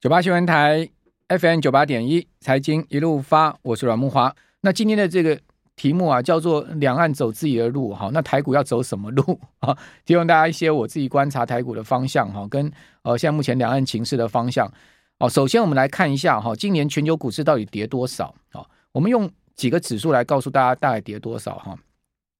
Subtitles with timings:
[0.00, 0.88] 九八新闻台
[1.28, 4.34] FM 九八点一，财经一路发，我是阮慕华。
[4.62, 5.38] 那今天的这个
[5.76, 8.08] 题目啊，叫做“两岸走自己的路”哈。
[8.10, 9.76] 那台股要走什么路 啊？
[10.06, 14.66] 提供大家一些我自己观察台股的方向哈，跟呃现在目前两岸情势的方向。
[15.18, 18.64] 哦，首先我们来看一下哈，今年全球股市到底跌多少啊？
[18.92, 21.76] 我们用几个指数来告诉大家大概跌多少哈。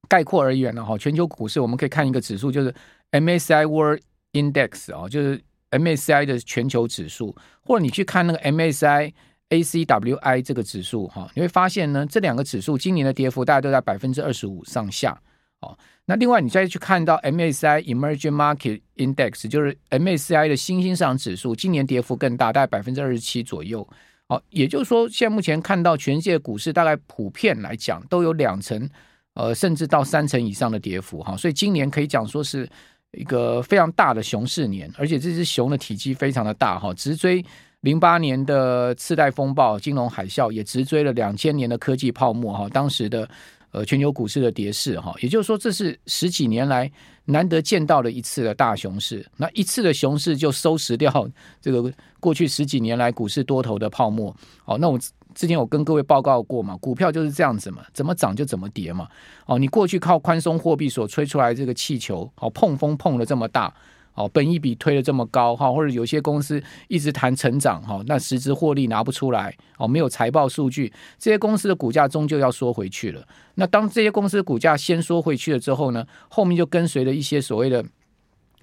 [0.08, 2.74] 概括而言呢哈，全球股市我们可以看一个指数，就是
[3.10, 4.00] MSCI World
[4.32, 5.38] Index 啊，就是。
[5.70, 9.12] MSCI 的全球指数，或者你去看那个 MSCI
[9.50, 15.20] ACWI 这个指数，哈，你会发现呢，这两个指数今年的跌幅大概都在百分之二十五上下，
[15.60, 23.88] 哦，那另外你再去看到 MSCI Emerging Market Index，就是 MSCI 的新兴市场指数，今年跌幅更大，大概百分之二十七左右，
[24.28, 28.88] 哦，也就是说，现在目前看到全世界股市大概普遍来讲都有两成，
[29.34, 32.68] 呃，甚至到三成以上的跌幅，哈，所以今年可以讲说是。
[33.12, 37.44] 一个非常大的熊市年，而且这只熊的体积非常的大哈，直追
[37.80, 43.28] 零八年的次贷风暴、金融海啸，也直追了两千年的科技泡沫哈，当时的
[43.72, 46.90] 呃全球股市的跌势哈，也就是说这是十几年来
[47.24, 51.28] 难得见到的一次的大熊市，那一次的熊市就收拾掉
[51.60, 54.98] 这个过去十几年来股市多头的泡沫，好，那我。
[55.34, 59.08] 之前我跟各位报告过嘛，股票就是这样子嘛，怎么涨就怎么跌嘛。
[59.46, 63.72] 哦，你过去靠宽松货币所吹出来这个气球，哦，碰风碰得这么大，
[64.14, 73.26] 哦，本一比推得这么高，哈，或者有些公司一直谈成长，哈，那实质获利拿不出来，哦，没有财报数据，这些公司的股价终究要缩回去了。
[73.54, 77.84] 那当这些公司股价先缩回去了之后呢，后面就跟随着一些所谓的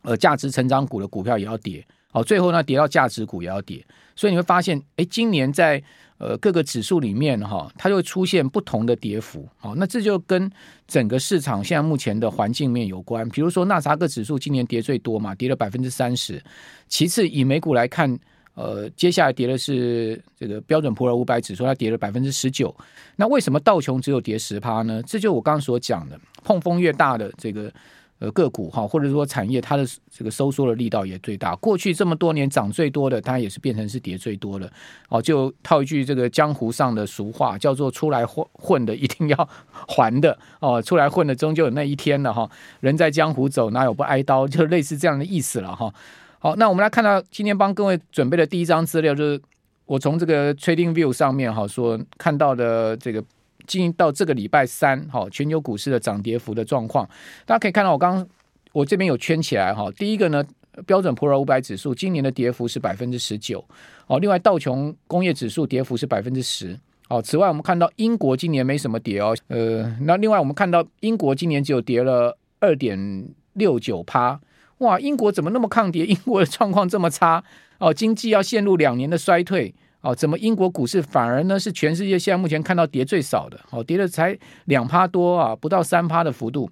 [0.04, 5.82] 呃价值成长股的股票也要跌，好，最后呢跌到价值股也要跌，所以你会发现，哎，今年在
[6.20, 10.52] 呃，各个指数里面哈，它就会出现不同的跌幅，好，那这就跟
[10.88, 13.28] 整个市场现在目前的环境面有关。
[13.30, 16.42] 比如说纳斯达克指数今年跌最多嘛，跌了百分之三十。
[16.88, 18.18] 其次以美股来看，
[18.56, 22.76] 呃，接下来跌的是这个标准普尔五百指数，它跌了百分之十九。
[23.16, 25.04] 那为什么道琼只有跌十趴呢？
[25.04, 27.72] 这就我刚刚所讲的，碰风越大的这个。
[28.20, 31.56] 呃，个股哈，或者说产业，它的这个收缩的力道也最大。
[31.58, 34.68] 过去这么多年涨最多的，它也是变成是跌最多的。
[35.10, 39.50] 哦，就套一句这个江湖上的俗话，叫做“出来混混的一定要
[39.88, 40.36] 还的”。
[40.60, 42.50] 哦，出来混的终究有那一天了哈。
[42.80, 44.48] 人在江湖走，哪有不挨刀？
[44.48, 45.94] 就类似这样的意思了哈。
[46.40, 49.40] 好，那我们来看到今天帮各位准备的第一张资料，就是
[49.86, 53.24] 我从这个 Trading View 上面哈所看到的这个。
[53.68, 57.08] 进行到这个礼拜三，哈，全球股市的涨跌幅的状况，
[57.46, 58.28] 大家可以看到，我刚刚
[58.72, 60.44] 我这边有圈起来，哈，第一个呢，
[60.86, 63.64] 标准普尔五百指数今年的跌幅是百分之十九，
[64.08, 66.80] 哦，另外道琼工业指数跌幅是百分之十，
[67.10, 74.40] 哦，此外我们看到英国今年没什么跌哦，呃，那另外我们看到英国今年只有跌了二点六九趴，
[74.80, 76.06] 哇，英国怎么那么抗跌？
[76.06, 77.44] 英国的状况这么差，
[77.80, 79.76] 哦，经济要陷入两年的衰退。
[80.08, 83.60] 哦，怎么英国股市反而呢是全世界现在目前看到跌最少的？
[83.72, 86.70] 哦，跌了才两趴多啊，不到三趴的幅度。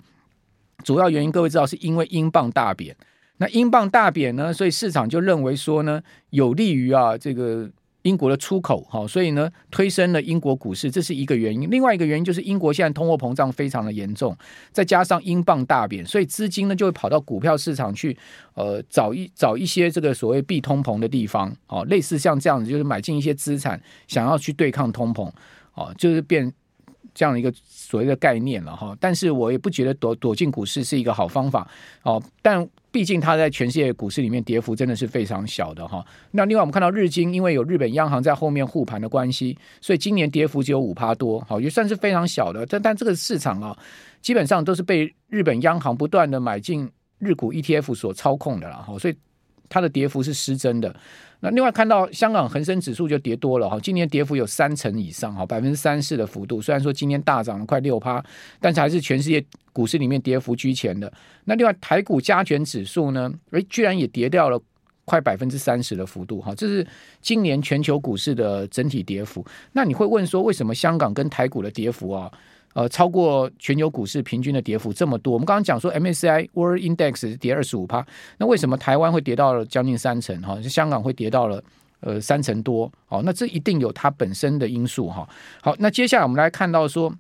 [0.86, 2.96] 主要原因各位知道是因为英镑大贬。
[3.38, 7.70] 那英镑大贬呢，所以市场就认为说呢，有利于啊这个。
[8.06, 11.68] 英国的出口，哈，所以呢，推升了英国股市，这是一个原因。
[11.72, 14.38] 另外一个原因就是英国现在通货膨胀非常的严重，
[14.72, 18.16] 再加上英镑大贬，所以资金呢就会跑到股票市场去，
[18.54, 25.28] 呃，找一找一些这个所谓避通膨的地方，哦，类似像这样子，就是买进一些资产，想要去对抗通膨，
[25.74, 26.54] 哦，就是变
[27.16, 28.96] 这样的一个所谓的概念了哈。
[29.00, 31.68] 但是我也不觉得躲躲进股市是一个好方法，
[32.04, 32.70] 哦，但。
[32.96, 36.02] 毕竟它在全世界股市里面跌幅真的是非常小的哈。
[36.32, 42.66] 那另外我们看到日经，因为有日本央行在后面护盘的关系，所以今年跌幅只有五趴多，好也算是非常小的。
[42.66, 43.78] 但但这个市场啊，
[44.22, 46.90] 基本上都是被日本央行不断的买进
[47.20, 49.16] 日股 ETF 所操控的了哈，所以
[49.70, 50.96] 它的跌幅是失真的。
[51.42, 56.62] 那另外看到香港恒生指数就跌多了哈，今年跌幅有三成以上哈，百分之三四的幅度。
[56.62, 58.24] 虽然说今天大涨了快六趴，
[58.60, 61.12] 但是还是全世界股市里面跌幅居前的。
[61.44, 64.60] 那另外台股加权指数呢，诶，居然也跌掉了
[65.04, 66.88] 快百分之三十的幅度哈，这是
[67.22, 69.46] 今年全球股市的整体跌幅。
[69.74, 72.32] 那你会问说，为什么香港跟台股的跌幅啊？
[72.76, 78.06] 呃，超过全球股市平均的跌幅这么多，我们刚刚讲说 MSCI World Index 跌二十五趴，
[78.38, 80.42] 那为什么台湾会跌到了将近三成？
[80.42, 81.64] 哈，香港会跌到了
[82.02, 82.92] 呃三成多？
[83.06, 85.26] 好，那这一定有它本身的因素哈。
[85.62, 87.16] 好，那接下来我们来看到说，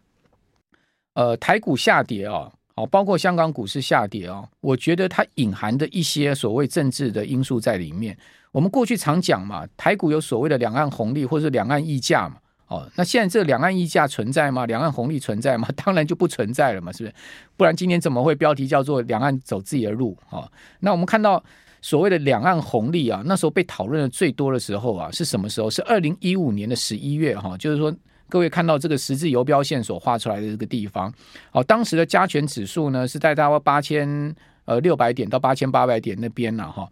[1.13, 8.18] 呃，台股下跌啊，好，包括香港股市下跌啊，我觉得它隐含的一些所谓政治的因素在里面。
[8.52, 12.36] 我们过去常讲嘛，台股有所谓的两岸红利或者两岸溢价嘛。
[12.68, 14.66] 哦，那现在这两岸溢价存在吗？
[14.66, 15.68] 两岸红利存在吗？
[15.84, 17.16] 当然就不存在了嘛，是不是？
[17.56, 20.18] 不然今天怎么会标题叫做“两岸走自己的路”？
[20.32, 21.44] 哦，那我们看到
[21.82, 25.70] 所谓的两岸红利啊，那时候被讨论的最多的时候啊，是什么时候？
[25.70, 27.96] 是二零一五年的十一月哈，就是说
[28.28, 31.14] 各位看到这个十字游标线所画出来的这个地方，
[31.52, 34.36] 哦，当时的加权指数呢是在大概八千
[34.66, 36.90] 呃六百点到八千八百点那边了哈，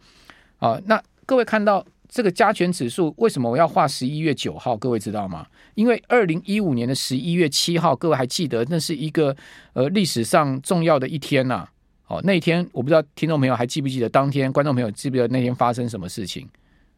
[0.60, 4.77] 啊，那各位看到这个加权指数为什么我要画十一月九号？
[4.77, 5.48] 各位知道吗？
[5.74, 9.36] 因为二零一五年的十一月七号，各位还记得那是一个
[9.74, 11.68] 呃历史上重要的一天呐。
[12.06, 16.48] 哦，那天我不知道听众朋友还记不记得，当天观众朋友记不记得那天发生什么事情？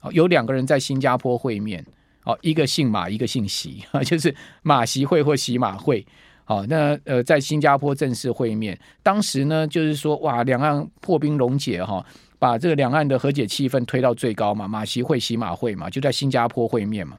[0.02, 1.82] 哦，有两个人在新加坡会面，
[2.26, 6.06] 哦，一个姓马，一个姓习， 就是马习会或习马会。
[6.44, 12.06] 好，那呃，在新加坡正式会面，当时呢，就是说哇，两岸破冰溶解哈，
[12.40, 17.18] 把这个两岸的和解气氛推到最高嘛，马习会、习马会嘛，就在新加坡会面嘛，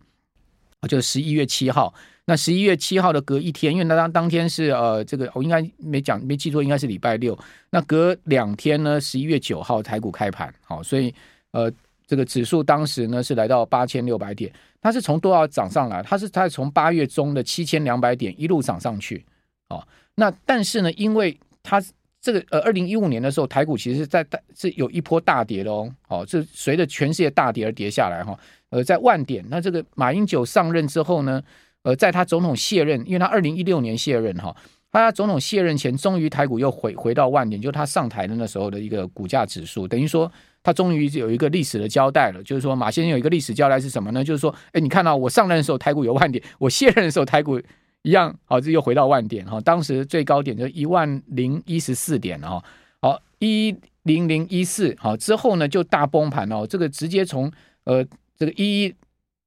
[0.88, 1.92] 就十一月七号。
[2.28, 7.38] 那十一月七号的隔一天，因为那当当天是呃，这个我应该没讲没记错，应该是礼拜六。
[7.70, 11.14] 那隔两天呢，十一月九号台股开盘，好，所以
[11.52, 11.72] 呃，
[12.04, 16.02] 这个指数当时呢是来到八千六百点，它是从多少涨上来？
[16.02, 19.24] 它是它从八月中的七千两百点一路涨上去，
[19.69, 19.86] 哦，
[20.16, 21.80] 那但是呢，因为它
[22.26, 28.37] 这个呃，二零一五年的时候，台股其实是在大是有一波大跌的哦，哦，这随着全世界大跌而跌下来哈，
[28.70, 29.44] 呃，在万点。
[29.49, 31.40] 那这个马英九上任之后呢？
[31.82, 34.52] 呃，在他总统卸任，因为他二零一六年卸任哈，
[34.90, 40.29] 他总统卸任前，终于台股又回回到万点，就是他上台的那时候的一个股价指数，等于说
[40.64, 42.43] 他终于有一个历史的交代了。
[42.43, 44.25] 就是说，马先生有一个历史交代是什么呢？
[44.25, 47.61] 就是说，哎，你看到我上任的时候台股有万点，我卸任的时候台股
[48.06, 49.61] 一样，好，这又回到万点哈。
[49.61, 52.62] 当时最高点就一万零一十四点哈，
[53.03, 53.75] 好一
[54.05, 57.50] 零零一四，好之后呢就大崩盘哦，这个直接从
[57.85, 58.05] 呃
[58.37, 58.94] 这个一。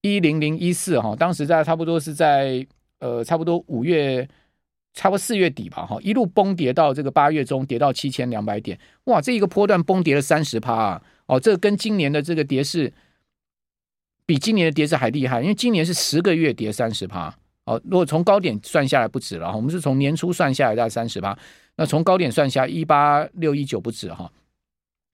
[0.02, 2.66] 一零零一四哈，当时在差不多是在
[3.00, 4.26] 呃差不多五月，
[4.94, 11.02] 差不多四月底吧哈，一路崩跌到这个八月中，跌到七千两百点，哇，这一个波段崩跌了三十趴啊！
[11.26, 12.94] 哦，这跟今年的这个跌势
[14.26, 17.38] 比今年的跌势还厉害，因为今年是十个月跌三十趴
[17.70, 17.82] 哦。
[17.84, 21.38] 如果从高点算下来不止了，我们是从年初算下来大概三十趴，
[21.76, 24.32] 那从高点算下一八六一九不止哈。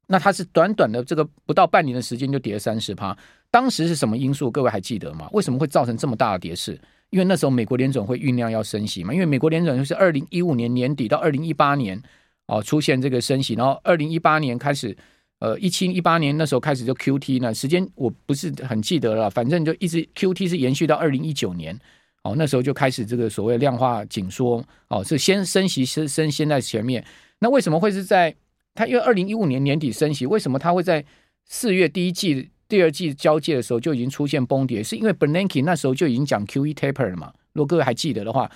[0.07, 3.17] 那它是短短的这个不到半年的时间就跌了三十趴。
[3.49, 4.51] 当时是什么因素？
[4.51, 5.27] 各位还记得吗？
[5.31, 6.79] 为什么会造成这么大的跌势？
[7.09, 9.13] 因为那时候美国联准会酝酿要升息嘛。
[9.13, 11.99] 因为美国联准会是二零一五年年底到二零一八年
[12.45, 14.95] 哦出现这个升息，然后二零一八年开始，
[15.39, 21.79] 呃一七一八年那时候开始就 QT 呢，时间我不是很记得了，反正就一直 QT 是延续到二零一九年
[22.25, 27.05] 哦，那时候就开始这个所谓量化紧缩哦，是先升息升升先在前面。
[27.39, 28.35] 那为什么会是在
[28.73, 28.85] 它？
[28.87, 31.05] 因为二零一五年年底升息，为什么它会在
[31.45, 32.49] 四月第一季？
[32.67, 37.31] 第二季交界的时候就已经出现崩跌，是因为 Bernanke 那时候就已经讲 QE taper 了嘛？
[37.53, 38.49] 如果各位还记得的话，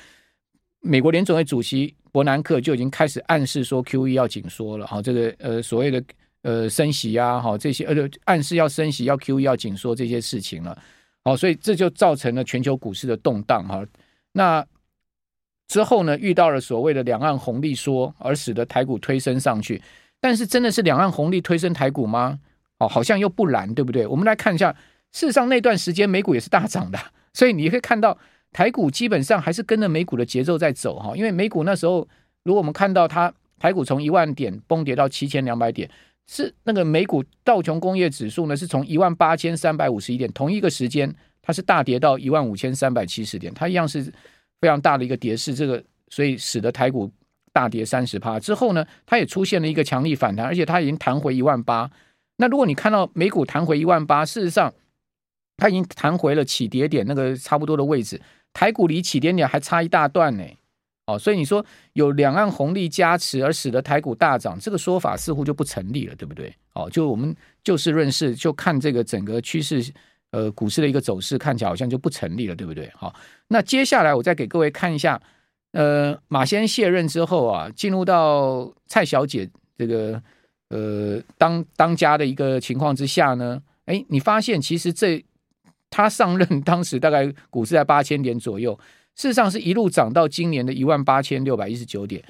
[0.82, 6.04] 美国联准会主席伯南克就已经开始暗示说 QE 要紧缩了，好，这个呃所谓的
[6.42, 10.76] 呃升息啊，好这些呃暗示要升息要 QE 要紧缩这些事情了，
[11.24, 13.86] 好，所以这就造成了全球股市的动荡哈。
[14.32, 14.66] 那
[15.68, 19.82] 之后呢，遇到了所谓的两岸红利说，而使得台股推升上去，
[20.20, 22.40] 但是真的是两岸红利推升台股吗？
[22.80, 24.08] 哦，好像又不然，对不对？
[24.08, 24.72] 我们来看一下，
[25.12, 26.98] 事实上那段时间美股也是大涨的，
[27.34, 28.18] 所以你可以看到
[28.52, 31.16] 台股基本上还是跟着美股的节奏在走哈。
[31.16, 32.08] 因为美股那时候，
[32.44, 35.90] 如果我们看到它台股从一万点崩跌到七千两百点，
[36.32, 41.12] 是那个美股道琼工业指数呢是从一万八千三百五十一点，同一个时间
[41.42, 44.04] 它是大跌到一万五千三百七十点，它一样是
[44.62, 45.56] 非常大的一个跌势。
[45.56, 47.12] 这个所以使得台股
[47.52, 51.90] 大跌三十趴之后呢，它也出现了一个强力反弹，而且它已经弹回一万八。
[52.38, 54.72] 那如果你看到美股弹回一万八，事实上
[55.58, 58.22] 它已经弹回了起跌点那个差不多的位置，
[58.54, 60.44] 台股离起跌点还差一大段呢。
[61.14, 66.54] 哦，所以你说有两岸红利加持而使得台股大涨，这个说法似乎就不成立了，对不对？
[66.74, 69.92] 哦，就我们就事论事，就看这个整个趋势，
[70.32, 72.92] 呃，股市的一个走势看起来好像就不成立了，对不对？
[72.96, 73.14] 好，
[73.48, 75.22] 那接下来我再给各位看一下，
[75.72, 80.22] 呃，马先卸任之后啊，进入到蔡小姐这个。
[80.72, 85.26] 呃，当当家的一个情况之下呢，哎，你发现其实这
[85.90, 88.80] 他上任 当时大概股市在八千点左右，
[89.20, 92.24] 事实上是一路涨到今年的一万八千六百一十九点。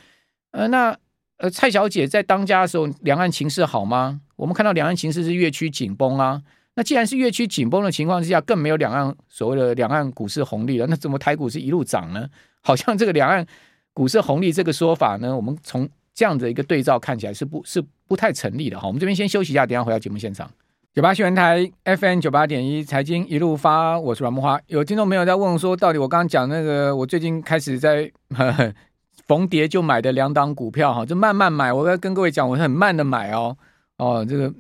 [0.50, 0.98] 呃，那
[1.38, 4.22] 呃蔡小姐在当家的时候，两岸情势好吗？
[4.36, 6.41] 我们看到两岸情势是越趋紧绷啊。
[6.74, 12.27] 那既然是越趋紧绷的情况之下，更没有两岸所谓的两岸股市红利了，那怎么台股是一路涨呢？
[12.62, 13.46] 好像这个两岸
[13.93, 18.88] 股市红利这个说法呢，我们从这样的一个对照看起来是不是不太成立的哈？
[18.88, 20.50] 我们这边先休息一下，等下回到节目现场。
[20.96, 24.60] 九八新闻台 FM 九八点一财经一路发，我是阮木花。
[24.65, 28.74] 有听众朋友在问说，到底我刚刚讲那个，我最近开始在呵呵
[29.27, 31.72] 逢跌就买的两档股票哈，就慢慢买。
[31.72, 33.55] 我要跟各位讲，我是很慢的买哦
[33.98, 34.51] 哦，这个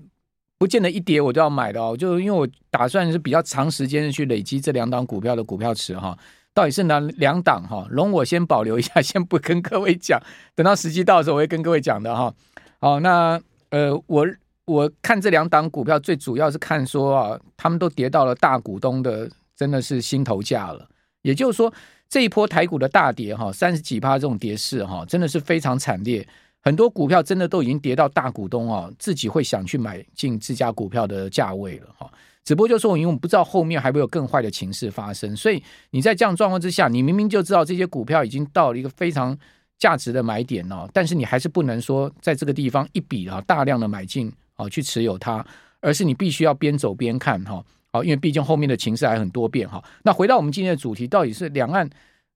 [0.59, 6.15] 不见得一跌我都要买的哦，就因为我打算是比较长时间的去累积这两档股票的股票池哈。
[6.53, 7.87] 到底是哪两档哈？
[7.89, 10.21] 容我先保留一下， 先不跟各位讲，
[10.53, 12.31] 等到时机到的时候我会跟各位讲的哈。
[12.79, 14.27] 好，那呃，我
[14.69, 20.87] 我看这两档股票最主要是看说啊，他们都跌到了大股东的真的是心头价了。
[21.23, 21.73] 也就是说，
[22.07, 26.25] 这一波台股的大跌哈，三十几趴这种跌势哈，真的是非常惨烈。
[26.61, 32.07] 很多股票真的都已经跌到大股东啊，自己会想去买进自家股票的价位了哈。
[32.43, 39.37] 只不过就是说，因为我们不知道后面还会有更坏的情势发生，所以你在这样状况之下，你明明就知道这些股票已经到了一个非常
[39.77, 45.43] 价值的买点哦，但是你还是不能说在这个地方一笔啊大量的买进啊去持有它，
[45.79, 47.63] 而是你必须要边走边看哈。
[47.91, 49.83] 好，因为毕竟后面的情势还很多变哈。
[50.03, 51.89] 那回到我们今天的主题，到底是两岸？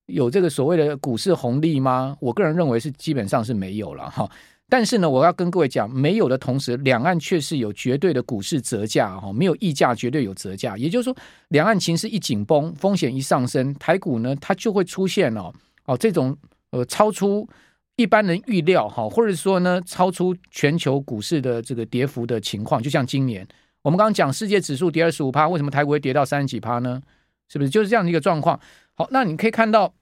[0.08, 2.18] 有这个所谓的股市红利吗？
[2.20, 4.30] 我个人认为是基本上是没有了哈。
[4.68, 10.76] 但是呢，我要跟各位讲，没有的同时，两岸却是有绝对的股市折价哈，没有溢价，绝对有折价。
[10.76, 11.16] 也就是说，
[11.50, 15.54] 两岸情势一紧绷，风险一上升，台股呢它就会出现哦
[15.86, 16.36] 哦这种
[16.72, 17.48] 呃超出
[17.96, 22.82] 一般人预料哈，或者说呢超出全球股市的这个跌幅的情况。
[22.82, 23.48] 就像今年
[23.82, 27.02] 我们刚刚讲世界指数跌二十五趴，为什么台股会跌到三十几趴呢？
[27.50, 28.60] 是不是就是这样的一个状况？
[28.96, 29.94] 好，那你可以看到，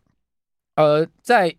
[0.75, 1.53] 呃，在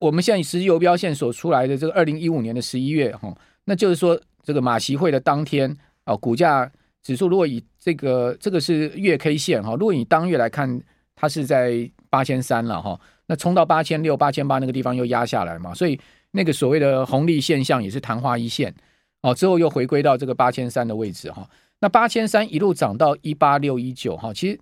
[0.00, 3.32] 我们现在实时邮标线所出来的这个二零一五年的十一月，哈，
[3.64, 6.68] 那就是说这个马席会的当天啊，股价
[7.02, 10.80] 指数如果以这个这个是月 K 线哈，如果以当月来看，
[11.14, 12.98] 它是在八千三了哈，
[13.28, 15.96] 那冲到八千六、八千八那个地方又压下来嘛，所以
[16.32, 18.74] 那个所谓的红利现象也是昙花一现
[19.22, 24.58] 哦，之后又回归到这个八千三的位置哈，那八千三一路涨到一八六一九哈，其实。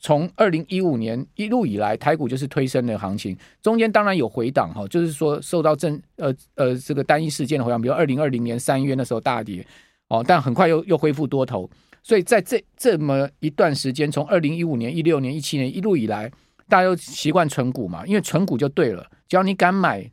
[0.00, 9.66] 从二零一五年一路以来，台股就是推升的行情，中间当然有回档哈，就是说受到正呃呃这个单一事件的回档，比如二零二零年三月那时候大跌
[10.06, 11.68] 哦，但很快又又恢复多头，
[12.04, 16.30] 所以在这这么一段时间，从二零一五年、一六年、一七年一路以来，
[16.68, 20.08] 大家都习惯存股嘛，因为存股就对了，只要你敢买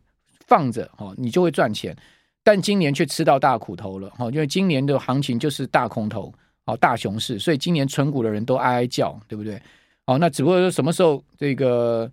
[0.48, 1.96] 放着哦，你就会赚钱。
[2.44, 6.34] 但今年却吃到大苦头了哈，因为今年的行情就是大空头。
[6.68, 9.62] 好，大熊市，所以今年存股的人都哀哀叫，对不对？
[10.08, 12.12] 好，那只不过说什么时候这个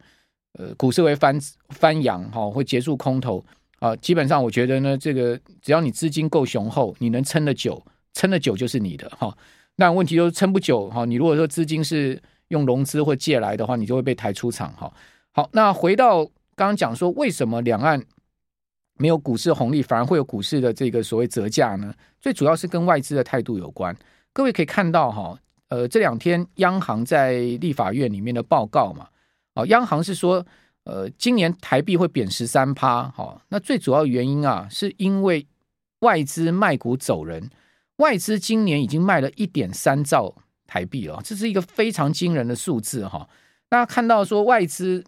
[0.59, 1.39] 呃股市会翻
[1.71, 3.43] 翻扬，哈，会结束空头
[3.79, 3.97] 啊？
[3.97, 7.83] 基本上我觉得呢，这个只要你资金够雄厚，你能撑得久，
[8.13, 9.35] 撑得久就是你的哈。
[9.77, 11.07] 那问题就是撑不久哈。
[11.07, 12.21] 你如果说资金是
[12.53, 14.93] 用融资或借来的话，你就会被抬出场哈。
[15.33, 18.01] 好，那回到刚刚讲说，为什么两岸
[18.99, 21.93] 没有股市红利，反而会有股市的这个所谓折价呢？
[22.21, 23.97] 最主要是跟外资的态度有关。
[24.35, 29.09] 各位可以看到哈，呃，这两天央行在立法院里面的报告嘛，
[29.55, 30.45] 啊，央行是说，
[30.85, 35.47] 呃，今年台币会贬十三趴，哈，那最主要原因啊，是因为
[36.01, 37.51] 外资卖股走人，
[37.97, 40.35] 外资今年已经卖了一点三兆
[40.73, 43.29] 台币哦，这是一个非常惊人的数字哈。
[43.69, 45.05] 大家看到说外资。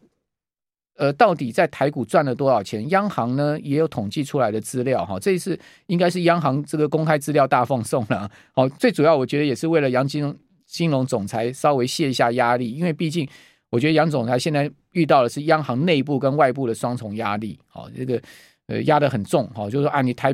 [0.97, 2.88] 呃，到底在台股赚了多少钱？
[2.90, 8.30] 央行呢也有统计出来的资料哈，这一次应该是央行这个公开资料大放送了。
[8.52, 10.33] 好，最主要我觉得也是为了杨金龙
[10.64, 13.28] 金融总裁稍微卸一下压力，因为毕竟
[13.71, 18.23] 我觉得杨总裁现在遇到的是央行内部跟外部的双重压力，好，这个
[18.68, 20.33] 呃压得很重，好，就是说啊，你台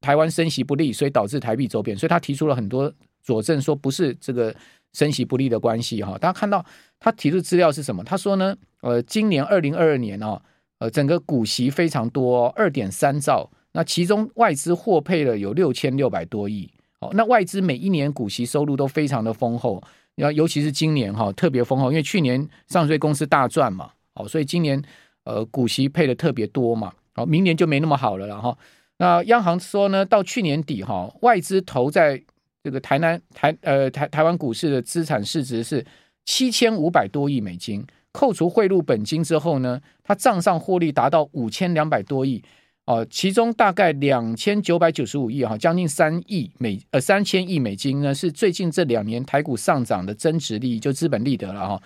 [0.00, 2.92] 台湾升息不利，所以导致台币走贬，所以他提出了很多
[3.26, 4.54] 佐证，说不是这个
[4.92, 6.16] 升息不利的关系哈。
[6.16, 6.64] 大家看到
[7.00, 8.04] 他提出资料是什么？
[8.04, 8.56] 他说呢？
[8.82, 10.40] 呃，今年二零二二年哦，
[10.78, 13.50] 呃，整个股息非常多，二点三兆。
[13.72, 16.70] 那其中外资获配了有六千六百多亿。
[17.00, 19.82] 哦，那外资每一年股息收入都非常的丰厚。
[20.14, 24.80] 要尤其是今年哈、特别丰厚，因为去年上市公司大赚嘛，哦，所以今年
[25.24, 26.92] 呃股息配的特别多嘛。
[27.16, 28.56] 哦，明年就没那么好了然后。
[28.98, 32.22] 那央行说呢，到去年底哈、外资投在
[32.66, 35.86] 这个台南台呃台台湾股市的资产市值是
[36.24, 37.86] 七千五百多亿美金。
[38.10, 42.42] 扣除汇入本金之后呢，它账上获利达到五千两百多亿
[42.86, 51.82] 哦，其中大概两千九百九十五亿哈，将近三亿美呃三千亿美金呢，是最近这两年台股上涨的增值利益，就资本利得了哈，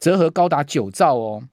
[0.00, 1.44] 折合高达九兆哦。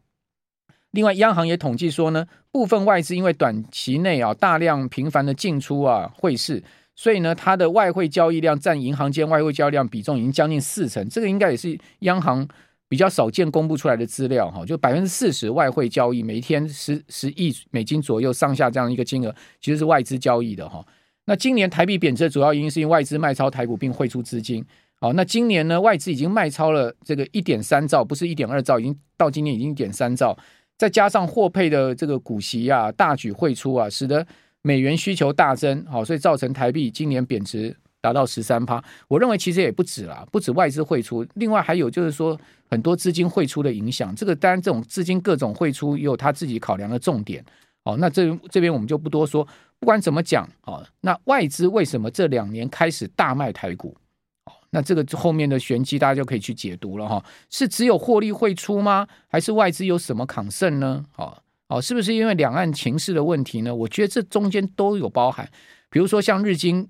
[0.90, 6.64] 另外，央行也统计说呢，部分外资因为短期内啊大量频繁的进出啊汇市，
[6.96, 12.48] 所以呢，它的外汇交易量占银行间外汇交易量比重已经将近四成，这个应该也是央行。
[12.92, 20.86] 比较少见公布出来的资料哈，就百分之四十外汇交易，每天十十亿美金左右上下这样一个金额，其实是外资交易的哈。
[21.24, 24.62] 那今年台币贬值的主要原因是因为外资卖超台股并汇出资金。
[25.00, 30.38] 好，那今年呢，外资已经卖超了这个一点三兆，不是一点二兆，已经到今年已经一点三兆，
[30.78, 34.28] 再加上获配的这个股息啊大举汇出啊，使得
[34.62, 38.84] 美元需求大增，好，所以造成台币今年贬值达到十三趴。
[39.08, 42.40] 我认为其实也不止啦，不止外资汇出，另外还有就是说
[42.70, 44.16] 很多资金汇出的影响。
[44.16, 47.44] 这个当然这种资金各种汇出也有他自己考量的重点。
[47.84, 49.48] 哦，那这这边我们就不多说。
[49.80, 53.98] 不管怎么讲，哦，那外资为什么这两年开始大卖台股？
[54.46, 57.26] 哦，那这个后面的玄机大家就可以去解读了哈。
[57.50, 59.08] 是只有获利汇出吗？
[59.28, 61.04] 还是外资有什么抗胜呢？
[61.16, 61.36] 哦。
[61.72, 63.74] 哦，是不是因为两岸情势的问题呢？
[63.74, 65.50] 我觉得这中间都有包含。
[65.90, 66.86] 比如说像日经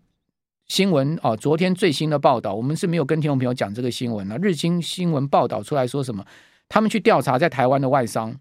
[0.66, 4.40] 新闻哦，昨天最新的报道，我们是没有跟听众朋友讲这个新闻了。
[4.40, 6.26] 日经新闻报道出来说什么？
[6.68, 8.36] 他们去调查在台湾的外商，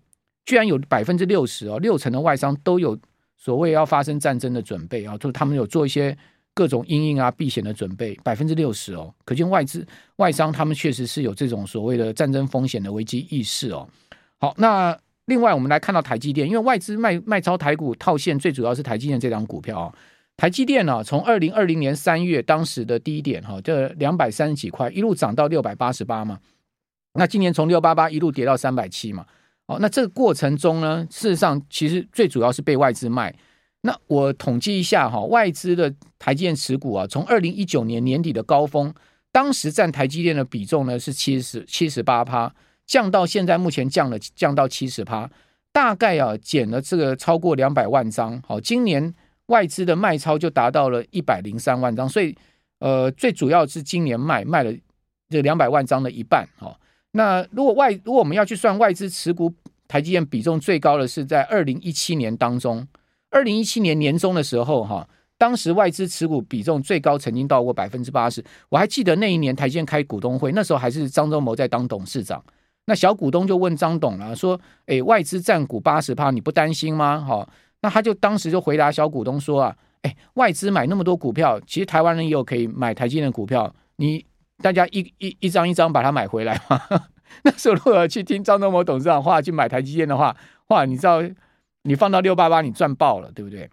[0.47, 2.99] 居然有百分之六十哦，六成的外商都有
[3.37, 6.17] 所谓要发生战争的准备啊，就是他们有做一些
[6.55, 13.87] 各种因应啊避险的准备，百分之六十哦，可见外资外商他们确实是有这种所谓的战争风险的危机意识哦。
[14.39, 14.99] 好，那。
[15.31, 19.95] 另外，我们来看到台积电，因为外资卖卖超台股套现，最主要是台积电这张股票啊。
[20.37, 26.41] 台积电呢，从二零二零年三月当时的低点哈，这两百三十几块，一路涨到六百八十八嘛。
[27.15, 29.25] 那今年从六八八一路跌到三百七嘛。
[29.67, 33.33] 哦，那这个过程中呢，事实上其实最主要是被外资卖。
[33.83, 38.93] 那我统计一下哈，外资的台积电持股啊，从二零一九年年底的高峰，
[39.31, 42.53] 当时占台积电的比重呢是七十七十八趴。
[42.91, 45.31] 降到现在，目前降了，降到七十趴，
[45.71, 48.43] 大概啊减了这个超过两百万张。
[48.45, 49.15] 好，今年
[49.47, 52.37] 外资的卖超就达到了一百零三万张，所以
[52.81, 54.75] 呃，最主要是今年卖卖了
[55.29, 56.45] 这两百万张的一半。
[56.59, 56.81] 好，
[57.13, 59.55] 那如果外如果我们要去算外资持股
[59.87, 62.85] 台积电比重最高的是在二零一七年当中，
[63.31, 68.45] 二零一七年年中的时候哈，当时外资持股比重最高曾经到过百分之八十。
[68.69, 72.43] 我还记得那一年台积电开股东会，那时候还是张忠谋在当董事长。
[72.91, 77.49] 那小股东就问张董了，说：“诶、外资占股八十趴，你不担心吗？”好，
[77.83, 84.27] 那他就当时就回答小股东说：“啊，诶、外资买那么多股票，其实台湾人也有可以买台积电的股票，你
[84.61, 86.83] 大家一一一张一张把它买回来嘛。
[87.47, 90.37] ”那时候如果去听张忠谋董事长话去买台积电的话，
[90.71, 91.23] 哇，你知道
[91.85, 93.71] 你放到六八八，你赚爆了，对不对？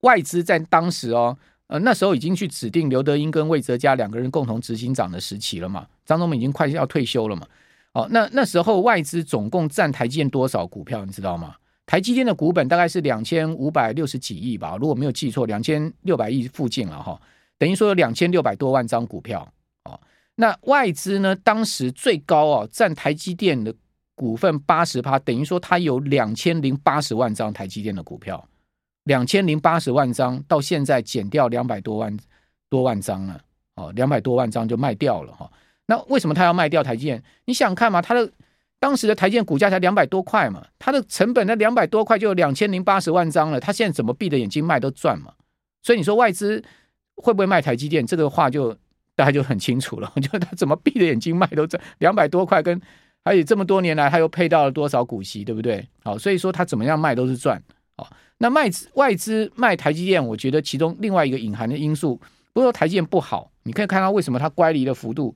[0.00, 7.46] 外资在当时哦，呃，那时候已经去指定刘德英跟魏哲家两个人共同执行长的时期了嘛，张忠谋已经快要退休了嘛。
[7.94, 11.04] 哦，那那时候外资总共占台积电多少股票？
[11.04, 11.56] 你知道吗？
[11.86, 17.20] 台积电的股本大概是两千五百六十几亿吧，如果没有记错，两千六百亿附近了哈。
[17.56, 19.46] 等于说有两千六百多万张股票。
[19.84, 20.00] 哦，
[20.34, 21.36] 那外资呢？
[21.36, 23.72] 当时最高哦，占台积电的
[24.16, 28.44] 股份八十趴，等于说它有两千零八十万张台积电的股票，
[29.04, 32.16] 两千零八十万张到现在减掉两百多万
[32.68, 33.40] 多万张了。
[33.76, 35.48] 哦，两百多万张就卖掉了哈。
[35.86, 37.22] 那为什么他要卖掉台积电？
[37.44, 38.00] 你想看嘛？
[38.00, 38.30] 他的
[38.78, 43.60] 当时的台积电股价才两百多块嘛，他的成本那两百多块就有两千零八十万张了。
[43.60, 45.32] 他现在怎么闭着眼睛卖都赚嘛？
[45.82, 46.62] 所以你说外资
[47.16, 48.06] 会不会卖台积电？
[48.06, 48.76] 这个话就
[49.14, 50.12] 大家就很清楚了。
[50.20, 52.80] 就他怎么闭着眼睛卖都赚两百多块，跟
[53.22, 55.86] 而且这么多年来他又配到了多少股息，对不对？
[56.02, 57.62] 好，所以说他怎么样卖都是赚。
[57.96, 62.20] 好，那卖外资卖台积电，我觉得其中另外一个隐含的因素，
[62.52, 65.34] 不是说台积电不好，你可以看到为什么它乖离的幅度。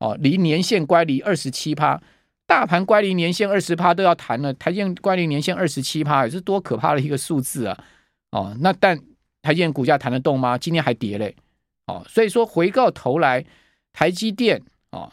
[0.00, 2.02] 哦，离年限乖离二十七趴，
[2.46, 7.84] 大盘乖离年限二十趴都要谈了，台积电乖离年限二十七趴，也是多可怕的一个数字啊！
[8.32, 8.98] 哦，那但
[9.42, 10.56] 台积电股价谈得动吗？
[10.56, 11.36] 今天还跌嘞！
[11.86, 13.44] 哦，所以说回过头来，
[13.92, 15.12] 台积电哦，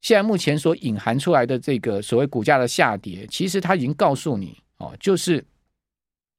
[0.00, 5.44] 现在目前所隐含出来的这个所谓股价的下跌，其实它已经告诉你哦，就是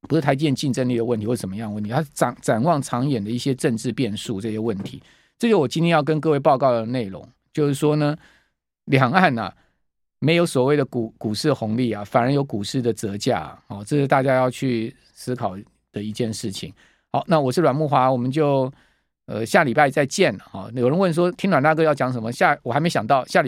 [0.07, 5.01] 不是台积电竞争力的问题或什么样问题，它展展望长远的一些政治变数这些问题，
[5.37, 7.27] 这就我今天要跟各位报告的内容。
[7.53, 8.17] 就是说呢，
[8.85, 9.53] 两岸呐，
[10.19, 15.55] 没有所谓的股股市红利啊，反而有股市的折价啊，哦，这是大家要去思考
[15.91, 16.73] 的一件事情。
[17.11, 18.71] 好，那我是阮慕华，我们就
[19.27, 20.35] 呃下礼拜再见。
[20.51, 23.41] 啊，有人问说听阮大哥要讲什么，下我还没想到下礼。